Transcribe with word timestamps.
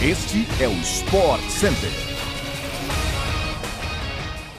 Este 0.00 0.46
é 0.62 0.68
o 0.68 0.72
Sport 0.74 1.42
Center. 1.48 1.90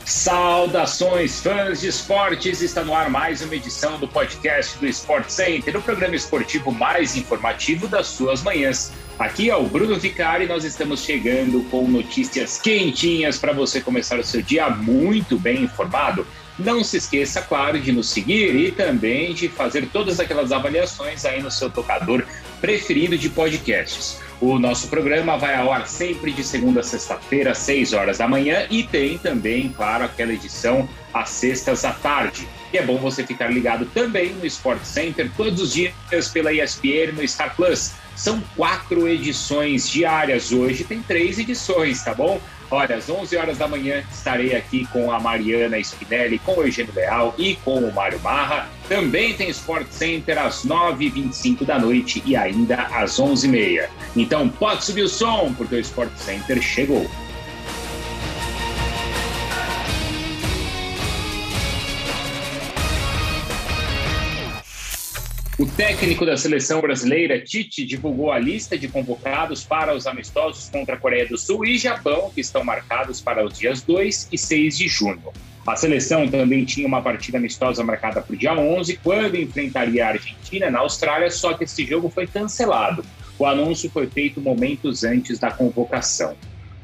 Saudações, 0.03 1.39
fãs 1.39 1.79
de 1.79 1.87
esportes! 1.87 2.61
Está 2.61 2.83
no 2.83 2.93
ar 2.93 3.09
mais 3.09 3.41
uma 3.41 3.55
edição 3.55 3.97
do 3.97 4.05
podcast 4.05 4.77
do 4.77 4.85
Sport 4.87 5.29
Center, 5.29 5.77
o 5.77 5.81
programa 5.81 6.13
esportivo 6.13 6.73
mais 6.73 7.15
informativo 7.15 7.87
das 7.87 8.07
suas 8.07 8.43
manhãs. 8.43 8.91
Aqui 9.17 9.49
é 9.49 9.55
o 9.55 9.63
Bruno 9.63 9.97
Vicari 9.97 10.43
e 10.43 10.47
nós 10.47 10.65
estamos 10.65 11.05
chegando 11.05 11.63
com 11.69 11.87
notícias 11.87 12.59
quentinhas 12.59 13.37
para 13.37 13.53
você 13.53 13.79
começar 13.79 14.19
o 14.19 14.23
seu 14.25 14.41
dia 14.41 14.69
muito 14.69 15.39
bem 15.39 15.63
informado. 15.63 16.27
Não 16.59 16.83
se 16.83 16.97
esqueça, 16.97 17.41
claro, 17.41 17.79
de 17.79 17.89
nos 17.91 18.09
seguir 18.09 18.53
e 18.53 18.69
também 18.69 19.33
de 19.33 19.47
fazer 19.47 19.87
todas 19.93 20.19
aquelas 20.19 20.51
avaliações 20.51 21.23
aí 21.23 21.41
no 21.41 21.49
seu 21.49 21.69
tocador 21.69 22.25
preferido 22.59 23.17
de 23.17 23.29
podcasts. 23.29 24.19
O 24.41 24.59
nosso 24.59 24.89
programa 24.89 25.37
vai 25.37 25.55
ao 25.55 25.71
ar 25.71 25.87
sempre 25.87 26.33
de 26.33 26.43
segunda 26.43 26.81
a 26.81 26.83
sexta-feira, 26.83 27.51
às 27.51 27.59
6 27.59 27.93
horas 27.93 28.17
da 28.17 28.27
manhã, 28.27 28.67
e 28.69 28.83
tem 28.83 29.17
também, 29.17 29.69
claro, 29.69 30.03
aquela 30.03 30.33
edição 30.33 30.87
às 31.13 31.29
sextas 31.29 31.85
à 31.85 31.93
tarde. 31.93 32.45
E 32.73 32.77
é 32.77 32.85
bom 32.85 32.97
você 32.97 33.25
ficar 33.25 33.47
ligado 33.47 33.85
também 33.85 34.33
no 34.33 34.45
Sport 34.45 34.83
Center 34.83 35.31
todos 35.35 35.61
os 35.61 35.73
dias 35.73 35.93
pela 36.31 36.53
ESPN 36.53 37.13
no 37.13 37.27
Star 37.27 37.55
Plus. 37.55 37.93
São 38.15 38.41
quatro 38.55 39.07
edições 39.07 39.89
diárias. 39.89 40.51
Hoje 40.51 40.83
tem 40.83 41.01
três 41.01 41.39
edições, 41.39 42.03
tá 42.03 42.13
bom? 42.13 42.39
Olha, 42.71 42.97
às 42.97 43.09
11 43.09 43.35
horas 43.35 43.57
da 43.57 43.67
manhã 43.67 44.03
estarei 44.11 44.55
aqui 44.55 44.85
com 44.91 45.11
a 45.11 45.19
Mariana 45.19 45.79
Spinelli, 45.79 46.39
com 46.39 46.53
o 46.53 46.63
Eugênio 46.63 46.93
Leal 46.93 47.33
e 47.37 47.55
com 47.55 47.79
o 47.79 47.93
Mário 47.93 48.19
Marra. 48.19 48.69
Também 48.87 49.33
tem 49.33 49.49
Sport 49.49 49.87
Center 49.89 50.37
às 50.37 50.65
9h25 50.65 51.65
da 51.65 51.79
noite 51.79 52.21
e 52.25 52.35
ainda 52.35 52.83
às 52.91 53.19
11h30. 53.19 53.87
Então 54.15 54.47
pode 54.49 54.85
subir 54.85 55.03
o 55.03 55.09
som, 55.09 55.53
porque 55.57 55.75
o 55.75 55.79
Sport 55.79 56.11
Center 56.15 56.61
chegou. 56.61 57.09
O 65.59 65.65
técnico 65.65 66.25
da 66.25 66.37
seleção 66.37 66.79
brasileira, 66.79 67.37
Tite, 67.37 67.85
divulgou 67.85 68.31
a 68.31 68.39
lista 68.39 68.77
de 68.77 68.87
convocados 68.87 69.61
para 69.61 69.93
os 69.93 70.07
amistosos 70.07 70.69
contra 70.69 70.95
a 70.95 70.97
Coreia 70.97 71.27
do 71.27 71.37
Sul 71.37 71.65
e 71.65 71.77
Japão, 71.77 72.31
que 72.33 72.39
estão 72.39 72.63
marcados 72.63 73.19
para 73.19 73.45
os 73.45 73.59
dias 73.59 73.81
2 73.81 74.29
e 74.31 74.37
6 74.37 74.77
de 74.77 74.87
junho. 74.87 75.33
A 75.67 75.75
seleção 75.75 76.25
também 76.29 76.63
tinha 76.63 76.87
uma 76.87 77.01
partida 77.01 77.39
amistosa 77.39 77.83
marcada 77.83 78.21
para 78.21 78.33
o 78.33 78.37
dia 78.37 78.53
11, 78.53 79.01
quando 79.03 79.35
enfrentaria 79.35 80.05
a 80.05 80.11
Argentina 80.11 80.71
na 80.71 80.79
Austrália, 80.79 81.29
só 81.29 81.53
que 81.53 81.65
esse 81.65 81.85
jogo 81.85 82.07
foi 82.09 82.25
cancelado. 82.25 83.03
O 83.37 83.45
anúncio 83.45 83.89
foi 83.89 84.07
feito 84.07 84.39
momentos 84.39 85.03
antes 85.03 85.39
da 85.39 85.51
convocação. 85.51 86.37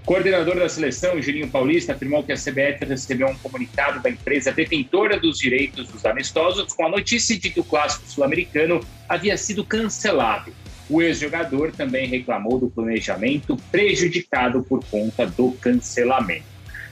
Coordenador 0.05 0.59
da 0.59 0.69
seleção, 0.69 1.19
Juninho 1.19 1.49
Paulista, 1.49 1.93
afirmou 1.93 2.21
que 2.21 2.31
a 2.31 2.35
CBF 2.35 2.85
recebeu 2.85 3.27
um 3.27 3.35
comunicado 3.39 3.99
da 4.03 4.09
empresa 4.09 4.51
detentora 4.51 5.19
dos 5.19 5.39
direitos 5.39 5.87
dos 5.87 6.05
amistosos 6.05 6.71
com 6.73 6.85
a 6.85 6.89
notícia 6.89 7.39
de 7.39 7.49
que 7.49 7.59
o 7.59 7.63
clássico 7.63 8.07
sul-americano 8.07 8.81
havia 9.09 9.35
sido 9.35 9.65
cancelado. 9.65 10.53
O 10.87 11.01
ex-jogador 11.01 11.71
também 11.71 12.07
reclamou 12.07 12.59
do 12.59 12.69
planejamento 12.69 13.57
prejudicado 13.71 14.61
por 14.61 14.85
conta 14.85 15.25
do 15.25 15.53
cancelamento. 15.53 16.45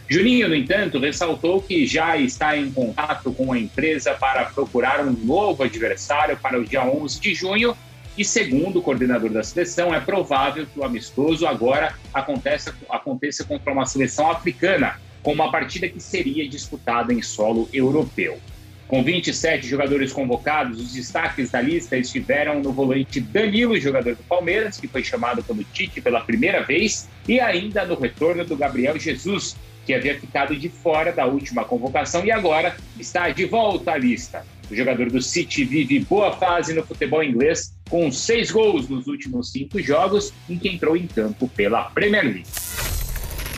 Juninho, 0.10 0.50
no 0.50 0.56
entanto, 0.56 0.98
ressaltou 0.98 1.62
que 1.62 1.86
já 1.86 2.18
está 2.18 2.58
em 2.58 2.72
contato 2.72 3.32
com 3.32 3.54
a 3.54 3.60
empresa 3.60 4.16
para 4.16 4.46
procurar 4.46 5.06
um 5.06 5.12
novo 5.12 5.62
adversário 5.62 6.36
para 6.38 6.60
o 6.60 6.66
dia 6.66 6.84
11 6.84 7.20
de 7.22 7.36
junho 7.36 7.78
e 8.18 8.24
segundo 8.24 8.80
o 8.80 8.82
coordenador 8.82 9.32
da 9.32 9.44
seleção, 9.44 9.94
é 9.94 10.00
provável 10.00 10.66
que 10.66 10.80
o 10.80 10.84
amistoso 10.84 11.48
agora 11.48 11.96
aconteça, 12.14 12.74
aconteça 12.90 13.44
contra 13.44 13.74
uma 13.74 13.86
seleção 13.86 14.30
africana, 14.30 15.00
com 15.24 15.34
uma 15.34 15.52
partida 15.52 15.88
que 15.90 16.00
seria 16.00 16.48
disputada 16.48 17.14
em 17.14 17.22
solo 17.22 17.68
europeu. 17.74 18.40
Com 18.88 19.04
27 19.04 19.66
jogadores 19.66 20.14
convocados, 20.14 20.80
os 20.80 20.94
destaques 20.94 21.50
da 21.50 21.60
lista 21.60 21.98
estiveram 21.98 22.62
no 22.62 22.72
volante 22.72 23.20
Danilo, 23.20 23.80
jogador 23.80 24.16
do 24.16 24.24
Palmeiras, 24.24 24.80
que 24.80 24.88
foi 24.88 25.04
chamado 25.04 25.44
pelo 25.44 25.64
Tite 25.64 26.00
pela 26.00 26.22
primeira 26.22 26.62
vez, 26.62 27.10
e 27.28 27.40
ainda 27.40 27.86
no 27.86 27.96
retorno 27.96 28.46
do 28.46 28.56
Gabriel 28.56 29.00
Jesus, 29.00 29.56
que 29.86 29.94
havia 29.94 30.20
ficado 30.20 30.56
de 30.56 30.70
fora 30.70 31.12
da 31.12 31.26
última 31.26 31.66
convocação 31.66 32.24
e 32.24 32.32
agora 32.32 32.76
está 33.00 33.30
de 33.30 33.46
volta 33.46 33.94
à 33.94 33.98
lista. 33.98 34.46
O 34.70 34.76
jogador 34.76 35.10
do 35.10 35.22
City 35.22 35.66
vive 35.66 36.00
boa 36.00 36.34
fase 36.34 36.74
no 36.74 36.86
futebol 36.86 37.24
inglês, 37.24 37.76
com 37.90 38.12
seis 38.12 38.50
gols 38.50 38.88
nos 38.88 39.08
últimos 39.08 39.52
cinco 39.52 39.82
jogos 39.82 40.34
em 40.50 40.58
que 40.58 40.70
entrou 40.70 40.96
em 40.96 41.08
campo 41.08 41.48
pela 41.50 41.84
Premier 41.86 42.24
League. 42.24 42.46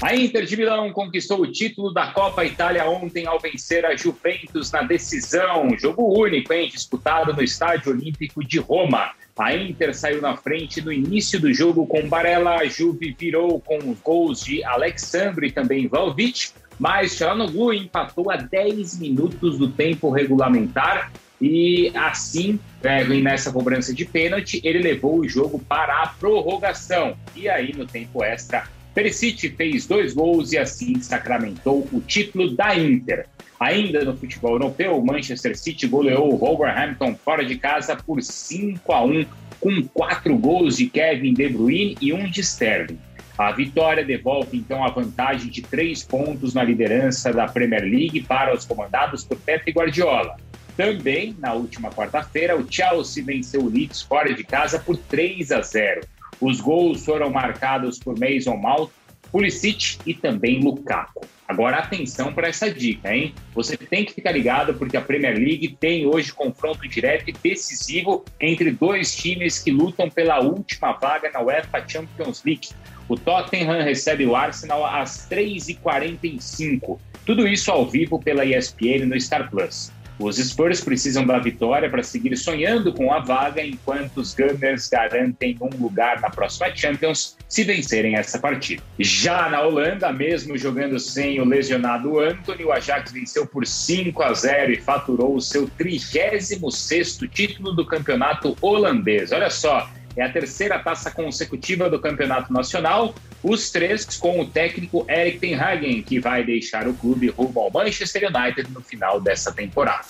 A 0.01 0.13
Inter 0.13 0.45
de 0.45 0.57
Milão 0.57 0.91
conquistou 0.91 1.39
o 1.41 1.51
título 1.51 1.93
da 1.93 2.07
Copa 2.07 2.43
Itália 2.43 2.85
ontem 2.85 3.25
ao 3.25 3.39
vencer 3.39 3.85
a 3.85 3.95
Juventus 3.95 4.71
na 4.71 4.83
decisão. 4.83 5.69
Jogo 5.79 6.19
único, 6.19 6.51
hein? 6.51 6.69
Disputado 6.69 7.33
no 7.33 7.41
Estádio 7.41 7.91
Olímpico 7.91 8.43
de 8.43 8.59
Roma. 8.59 9.11
A 9.37 9.55
Inter 9.55 9.95
saiu 9.95 10.21
na 10.21 10.35
frente 10.35 10.81
no 10.81 10.91
início 10.91 11.39
do 11.39 11.53
jogo 11.53 11.87
com 11.87 12.07
Barella. 12.09 12.55
A 12.55 12.65
Juve 12.65 13.15
virou 13.17 13.59
com 13.61 13.77
os 13.89 13.99
gols 14.01 14.43
de 14.43 14.63
Alexandre 14.65 15.47
e 15.47 15.51
também 15.51 15.87
Valvic 15.87 16.49
mas 16.79 17.15
Charanoglu 17.15 17.73
empatou 17.73 18.31
a 18.31 18.37
10 18.37 18.99
minutos 18.99 19.57
do 19.57 19.69
tempo 19.69 20.09
regulamentar 20.09 21.11
e 21.41 21.91
assim, 21.93 22.59
é, 22.83 23.03
nessa 23.03 23.51
cobrança 23.51 23.93
de 23.93 24.05
pênalti, 24.05 24.61
ele 24.63 24.79
levou 24.79 25.19
o 25.19 25.27
jogo 25.27 25.59
para 25.59 26.01
a 26.01 26.07
prorrogação. 26.07 27.15
E 27.35 27.49
aí, 27.49 27.73
no 27.75 27.85
tempo 27.85 28.23
extra, 28.23 28.67
Perisic 28.93 29.49
fez 29.49 29.85
dois 29.85 30.13
gols 30.13 30.53
e 30.53 30.57
assim 30.57 30.99
sacramentou 31.01 31.87
o 31.91 31.99
título 31.99 32.55
da 32.55 32.77
Inter. 32.77 33.27
Ainda 33.59 34.03
no 34.03 34.15
futebol 34.15 34.53
europeu, 34.53 34.97
o 34.97 35.05
Manchester 35.05 35.57
City 35.57 35.87
goleou 35.87 36.33
o 36.33 36.37
Wolverhampton 36.37 37.15
fora 37.15 37.43
de 37.43 37.57
casa 37.57 37.95
por 37.95 38.21
5 38.21 38.91
a 38.91 39.03
1, 39.03 39.25
com 39.59 39.83
quatro 39.93 40.37
gols 40.37 40.77
de 40.77 40.87
Kevin 40.87 41.33
De 41.33 41.49
Bruyne 41.49 41.97
e 42.01 42.13
um 42.13 42.29
de 42.29 42.41
Sterling. 42.41 42.99
A 43.37 43.51
vitória 43.51 44.05
devolve 44.05 44.57
então 44.57 44.83
a 44.83 44.89
vantagem 44.89 45.49
de 45.49 45.61
três 45.61 46.03
pontos 46.03 46.53
na 46.53 46.63
liderança 46.63 47.33
da 47.33 47.45
Premier 47.45 47.83
League 47.83 48.21
para 48.21 48.53
os 48.53 48.63
comandados 48.63 49.25
por 49.25 49.37
Pep 49.37 49.69
Guardiola. 49.71 50.37
Também, 50.77 51.35
na 51.39 51.53
última 51.53 51.89
quarta-feira, 51.89 52.55
o 52.55 52.65
Chelsea 52.69 53.23
venceu 53.23 53.61
o 53.61 53.69
Leeds 53.69 54.01
fora 54.01 54.33
de 54.33 54.43
casa 54.43 54.79
por 54.79 54.97
3 54.97 55.51
a 55.51 55.61
0. 55.61 56.01
Os 56.39 56.61
gols 56.61 57.03
foram 57.05 57.29
marcados 57.29 57.99
por 57.99 58.17
Mason 58.17 58.55
Mount, 58.55 58.89
Pulisic 59.31 59.97
e 60.05 60.13
também 60.13 60.61
Lukaku. 60.61 61.25
Agora 61.47 61.77
atenção 61.77 62.33
para 62.33 62.47
essa 62.47 62.71
dica, 62.71 63.13
hein? 63.13 63.33
Você 63.53 63.77
tem 63.77 64.03
que 64.03 64.13
ficar 64.13 64.31
ligado 64.31 64.73
porque 64.73 64.97
a 64.97 65.01
Premier 65.01 65.37
League 65.37 65.77
tem 65.79 66.05
hoje 66.05 66.33
confronto 66.33 66.87
direto 66.87 67.29
e 67.29 67.33
decisivo 67.33 68.25
entre 68.39 68.71
dois 68.71 69.15
times 69.15 69.59
que 69.59 69.71
lutam 69.71 70.09
pela 70.09 70.39
última 70.39 70.93
vaga 70.93 71.29
na 71.31 71.41
UEFA 71.41 71.87
Champions 71.87 72.43
League. 72.43 72.69
O 73.07 73.15
Tottenham 73.15 73.83
recebe 73.83 74.25
o 74.25 74.35
Arsenal 74.35 74.85
às 74.85 75.27
3h45. 75.29 76.97
Tudo 77.25 77.47
isso 77.47 77.71
ao 77.71 77.85
vivo 77.85 78.19
pela 78.19 78.45
ESPN 78.45 79.05
no 79.05 79.19
Star 79.19 79.49
Plus. 79.49 79.91
Os 80.17 80.37
Spurs 80.37 80.79
precisam 80.79 81.25
da 81.25 81.37
vitória 81.39 81.89
para 81.89 82.01
seguir 82.01 82.37
sonhando 82.37 82.93
com 82.93 83.11
a 83.11 83.19
vaga, 83.19 83.61
enquanto 83.61 84.17
os 84.17 84.33
Gunners 84.33 84.87
garantem 84.87 85.57
um 85.59 85.69
lugar 85.77 86.21
na 86.21 86.29
próxima 86.29 86.73
Champions 86.73 87.35
se 87.49 87.63
vencerem 87.63 88.15
essa 88.15 88.39
partida. 88.39 88.81
Já 88.97 89.49
na 89.49 89.61
Holanda, 89.61 90.13
mesmo 90.13 90.57
jogando 90.57 90.97
sem 90.99 91.41
o 91.41 91.45
lesionado 91.45 92.17
Anthony, 92.19 92.63
o 92.63 92.71
Ajax 92.71 93.11
venceu 93.11 93.45
por 93.45 93.67
5 93.67 94.23
a 94.23 94.33
0 94.33 94.71
e 94.71 94.77
faturou 94.77 95.35
o 95.35 95.41
seu 95.41 95.67
36º 95.67 97.29
título 97.29 97.73
do 97.73 97.85
campeonato 97.85 98.55
holandês. 98.61 99.33
Olha 99.33 99.49
só, 99.49 99.89
é 100.15 100.23
a 100.23 100.31
terceira 100.31 100.79
taça 100.79 101.11
consecutiva 101.11 101.89
do 101.89 101.99
Campeonato 101.99 102.51
Nacional, 102.51 103.13
os 103.43 103.69
três 103.69 104.05
com 104.17 104.39
o 104.39 104.45
técnico 104.45 105.05
Eric 105.09 105.39
Ten 105.39 105.55
Hagen, 105.55 106.01
que 106.01 106.19
vai 106.19 106.43
deixar 106.43 106.87
o 106.87 106.93
clube 106.93 107.29
rumo 107.29 107.59
ao 107.59 107.71
Manchester 107.71 108.29
United 108.33 108.71
no 108.71 108.81
final 108.81 109.19
dessa 109.19 109.51
temporada. 109.51 110.05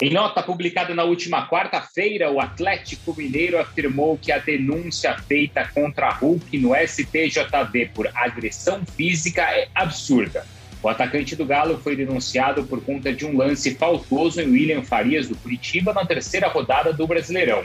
Em 0.00 0.10
nota 0.10 0.42
publicada 0.42 0.92
na 0.96 1.04
última 1.04 1.48
quarta-feira, 1.48 2.28
o 2.28 2.40
Atlético 2.40 3.14
Mineiro 3.16 3.56
afirmou 3.56 4.18
que 4.18 4.32
a 4.32 4.38
denúncia 4.38 5.16
feita 5.16 5.64
contra 5.72 6.10
Hulk 6.10 6.58
no 6.58 6.74
STJD 6.74 7.90
por 7.94 8.10
agressão 8.12 8.82
física 8.96 9.42
é 9.42 9.68
absurda. 9.72 10.44
O 10.82 10.88
atacante 10.88 11.36
do 11.36 11.46
Galo 11.46 11.78
foi 11.78 11.94
denunciado 11.94 12.64
por 12.64 12.82
conta 12.82 13.12
de 13.12 13.24
um 13.24 13.36
lance 13.36 13.76
faltoso 13.76 14.40
em 14.40 14.50
William 14.50 14.82
Farias 14.82 15.28
do 15.28 15.36
Curitiba 15.36 15.92
na 15.92 16.04
terceira 16.04 16.48
rodada 16.48 16.92
do 16.92 17.06
Brasileirão. 17.06 17.62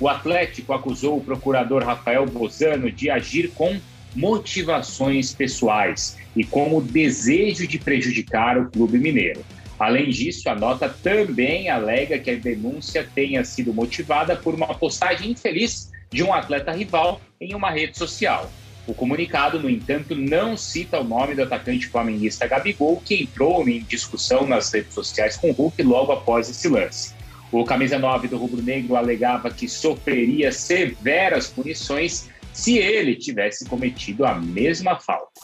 O 0.00 0.08
Atlético 0.08 0.72
acusou 0.72 1.16
o 1.16 1.24
procurador 1.24 1.82
Rafael 1.82 2.24
Bozano 2.24 2.90
de 2.90 3.10
agir 3.10 3.50
com 3.50 3.80
motivações 4.14 5.34
pessoais 5.34 6.16
e 6.36 6.44
com 6.44 6.76
o 6.76 6.80
desejo 6.80 7.66
de 7.66 7.78
prejudicar 7.78 8.56
o 8.58 8.70
clube 8.70 8.98
mineiro. 8.98 9.44
Além 9.78 10.10
disso, 10.10 10.48
a 10.48 10.54
nota 10.54 10.88
também 10.88 11.68
alega 11.68 12.18
que 12.18 12.30
a 12.30 12.36
denúncia 12.36 13.08
tenha 13.14 13.44
sido 13.44 13.72
motivada 13.72 14.34
por 14.34 14.54
uma 14.54 14.74
postagem 14.74 15.30
infeliz 15.30 15.90
de 16.10 16.22
um 16.22 16.32
atleta 16.32 16.72
rival 16.72 17.20
em 17.40 17.54
uma 17.54 17.70
rede 17.70 17.96
social. 17.96 18.50
O 18.86 18.94
comunicado, 18.94 19.60
no 19.60 19.68
entanto, 19.68 20.14
não 20.14 20.56
cita 20.56 20.98
o 20.98 21.04
nome 21.04 21.34
do 21.34 21.42
atacante 21.42 21.86
flamenguista 21.88 22.46
Gabigol, 22.46 23.02
que 23.04 23.22
entrou 23.22 23.68
em 23.68 23.82
discussão 23.82 24.46
nas 24.46 24.72
redes 24.72 24.94
sociais 24.94 25.36
com 25.36 25.50
o 25.50 25.52
Hulk 25.52 25.82
logo 25.82 26.10
após 26.10 26.48
esse 26.48 26.68
lance. 26.68 27.17
O 27.50 27.64
camisa 27.64 27.98
9 27.98 28.28
do 28.28 28.36
rubro-negro 28.36 28.94
alegava 28.94 29.50
que 29.50 29.66
sofreria 29.68 30.52
severas 30.52 31.48
punições 31.48 32.28
se 32.52 32.76
ele 32.78 33.14
tivesse 33.16 33.64
cometido 33.66 34.26
a 34.26 34.34
mesma 34.34 34.98
falta. 34.98 35.40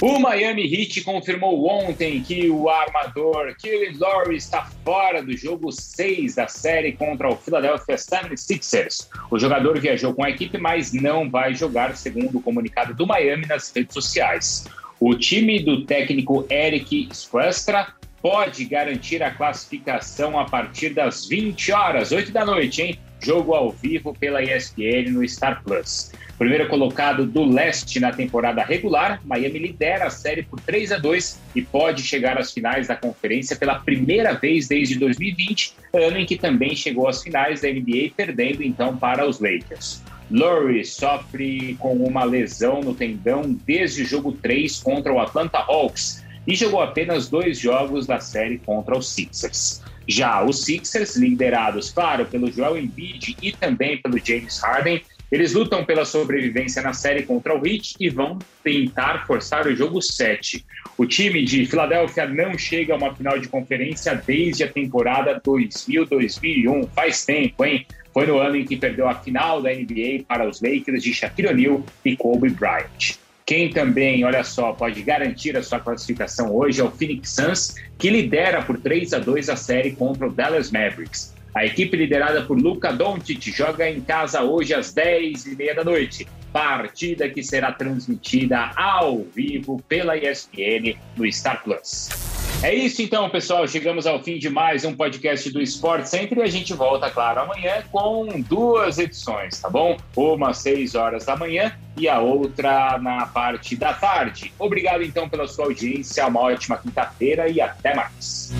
O 0.00 0.20
Miami 0.20 0.62
Heat 0.62 1.02
confirmou 1.02 1.68
ontem 1.68 2.22
que 2.22 2.48
o 2.48 2.68
armador 2.68 3.54
Kyle 3.56 3.96
Lowry 3.98 4.36
está 4.36 4.70
fora 4.84 5.20
do 5.20 5.36
jogo 5.36 5.72
6 5.72 6.36
da 6.36 6.46
série 6.46 6.92
contra 6.92 7.28
o 7.28 7.36
Philadelphia 7.36 7.96
76ers. 7.96 9.08
O 9.28 9.38
jogador 9.40 9.78
viajou 9.80 10.14
com 10.14 10.24
a 10.24 10.30
equipe, 10.30 10.56
mas 10.56 10.92
não 10.92 11.28
vai 11.28 11.52
jogar, 11.52 11.96
segundo 11.96 12.38
o 12.38 12.40
comunicado 12.40 12.94
do 12.94 13.08
Miami 13.08 13.46
nas 13.46 13.72
redes 13.74 13.92
sociais. 13.92 14.66
O 15.00 15.16
time 15.16 15.58
do 15.58 15.84
técnico 15.84 16.46
Eric 16.48 17.08
Spoelstra 17.12 17.97
pode 18.22 18.64
garantir 18.64 19.22
a 19.22 19.30
classificação 19.30 20.38
a 20.38 20.44
partir 20.44 20.90
das 20.90 21.26
20 21.26 21.72
horas, 21.72 22.12
8 22.12 22.32
da 22.32 22.44
noite, 22.44 22.82
hein? 22.82 22.98
Jogo 23.20 23.54
ao 23.54 23.72
vivo 23.72 24.14
pela 24.14 24.42
ESPN 24.42 25.10
no 25.10 25.28
Star 25.28 25.62
Plus. 25.64 26.12
Primeiro 26.38 26.68
colocado 26.68 27.26
do 27.26 27.44
leste 27.44 27.98
na 27.98 28.12
temporada 28.12 28.62
regular, 28.62 29.20
Miami 29.24 29.58
lidera 29.58 30.06
a 30.06 30.10
série 30.10 30.44
por 30.44 30.60
3 30.60 30.92
a 30.92 30.98
2 30.98 31.40
e 31.56 31.62
pode 31.62 32.02
chegar 32.02 32.38
às 32.38 32.52
finais 32.52 32.86
da 32.86 32.94
conferência 32.94 33.56
pela 33.56 33.80
primeira 33.80 34.34
vez 34.34 34.68
desde 34.68 34.96
2020, 35.00 35.74
ano 35.92 36.16
em 36.16 36.24
que 36.24 36.36
também 36.36 36.76
chegou 36.76 37.08
às 37.08 37.22
finais 37.24 37.62
da 37.62 37.68
NBA, 37.68 38.12
perdendo 38.16 38.62
então 38.62 38.96
para 38.96 39.26
os 39.26 39.40
Lakers. 39.40 40.00
Lowry 40.30 40.84
sofre 40.84 41.74
com 41.80 41.94
uma 41.94 42.22
lesão 42.22 42.80
no 42.80 42.94
tendão 42.94 43.58
desde 43.66 44.02
o 44.02 44.06
jogo 44.06 44.30
3 44.30 44.78
contra 44.80 45.12
o 45.12 45.18
Atlanta 45.18 45.58
Hawks 45.58 46.22
e 46.48 46.56
jogou 46.56 46.80
apenas 46.80 47.28
dois 47.28 47.58
jogos 47.58 48.06
da 48.06 48.18
série 48.18 48.58
contra 48.58 48.96
os 48.96 49.12
Sixers. 49.12 49.82
Já 50.08 50.42
os 50.42 50.64
Sixers, 50.64 51.14
liderados, 51.14 51.90
claro, 51.90 52.24
pelo 52.24 52.50
Joel 52.50 52.78
Embiid 52.78 53.36
e 53.42 53.52
também 53.52 53.98
pelo 53.98 54.18
James 54.18 54.58
Harden, 54.58 55.02
eles 55.30 55.52
lutam 55.52 55.84
pela 55.84 56.06
sobrevivência 56.06 56.80
na 56.80 56.94
série 56.94 57.24
contra 57.24 57.54
o 57.54 57.66
Heat 57.66 57.96
e 58.00 58.08
vão 58.08 58.38
tentar 58.64 59.26
forçar 59.26 59.66
o 59.66 59.76
jogo 59.76 60.00
7. 60.00 60.64
O 60.96 61.04
time 61.04 61.44
de 61.44 61.66
Filadélfia 61.66 62.26
não 62.26 62.56
chega 62.56 62.94
a 62.94 62.96
uma 62.96 63.14
final 63.14 63.38
de 63.38 63.46
conferência 63.46 64.14
desde 64.26 64.64
a 64.64 64.72
temporada 64.72 65.38
2000-2001. 65.46 66.88
Faz 66.94 67.26
tempo, 67.26 67.62
hein? 67.62 67.86
Foi 68.14 68.26
no 68.26 68.38
ano 68.38 68.56
em 68.56 68.64
que 68.64 68.78
perdeu 68.78 69.06
a 69.06 69.14
final 69.14 69.60
da 69.60 69.70
NBA 69.70 70.24
para 70.26 70.48
os 70.48 70.62
Lakers 70.62 71.02
de 71.02 71.12
Shaquille 71.12 71.48
O'Neal 71.48 71.84
e 72.06 72.16
Kobe 72.16 72.48
Bryant. 72.48 73.18
Quem 73.48 73.70
também, 73.70 74.22
olha 74.26 74.44
só, 74.44 74.74
pode 74.74 75.00
garantir 75.00 75.56
a 75.56 75.62
sua 75.62 75.80
classificação 75.80 76.54
hoje 76.54 76.82
é 76.82 76.84
o 76.84 76.90
Phoenix 76.90 77.30
Suns, 77.30 77.76
que 77.96 78.10
lidera 78.10 78.60
por 78.60 78.78
3 78.78 79.14
a 79.14 79.18
2 79.18 79.48
a 79.48 79.56
série 79.56 79.92
contra 79.92 80.26
o 80.26 80.30
Dallas 80.30 80.70
Mavericks. 80.70 81.34
A 81.54 81.64
equipe 81.64 81.96
liderada 81.96 82.42
por 82.42 82.60
Luca 82.60 82.92
Doncic 82.92 83.50
joga 83.50 83.88
em 83.88 84.02
casa 84.02 84.42
hoje 84.42 84.74
às 84.74 84.94
10h30 84.94 85.74
da 85.76 85.82
noite. 85.82 86.28
Partida 86.52 87.26
que 87.30 87.42
será 87.42 87.72
transmitida 87.72 88.70
ao 88.76 89.22
vivo 89.22 89.82
pela 89.88 90.14
ESPN 90.14 90.98
no 91.16 91.32
Star 91.32 91.64
Plus. 91.64 92.37
É 92.60 92.74
isso 92.74 93.00
então, 93.00 93.30
pessoal. 93.30 93.68
Chegamos 93.68 94.04
ao 94.04 94.20
fim 94.20 94.36
de 94.36 94.50
mais 94.50 94.84
um 94.84 94.92
podcast 94.92 95.48
do 95.50 95.62
Sport 95.62 96.06
Center 96.06 96.38
e 96.38 96.42
a 96.42 96.46
gente 96.48 96.74
volta, 96.74 97.08
claro, 97.08 97.40
amanhã 97.40 97.84
com 97.92 98.40
duas 98.40 98.98
edições, 98.98 99.60
tá 99.60 99.70
bom? 99.70 99.96
Uma 100.16 100.50
às 100.50 100.58
6 100.58 100.96
horas 100.96 101.24
da 101.24 101.36
manhã 101.36 101.78
e 101.96 102.08
a 102.08 102.18
outra 102.18 102.98
na 102.98 103.26
parte 103.26 103.76
da 103.76 103.94
tarde. 103.94 104.52
Obrigado 104.58 105.04
então 105.04 105.28
pela 105.28 105.46
sua 105.46 105.66
audiência, 105.66 106.26
uma 106.26 106.40
ótima 106.40 106.76
quinta-feira 106.76 107.48
e 107.48 107.60
até 107.60 107.94
mais. 107.94 108.52